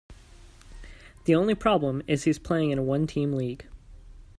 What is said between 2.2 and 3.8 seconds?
he's playing in a one-team league.